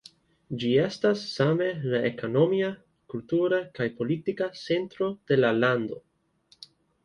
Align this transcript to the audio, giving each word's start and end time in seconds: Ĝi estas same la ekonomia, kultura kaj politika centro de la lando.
Ĝi 0.61 0.69
estas 0.83 1.25
same 1.33 1.67
la 1.91 1.99
ekonomia, 2.09 2.71
kultura 3.15 3.61
kaj 3.79 3.89
politika 4.03 4.51
centro 4.65 5.15
de 5.33 5.41
la 5.45 5.57
lando. 5.63 6.05